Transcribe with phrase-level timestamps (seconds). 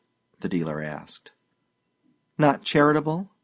[0.39, 1.31] the dealer asked.
[2.35, 3.29] "Not charitable?"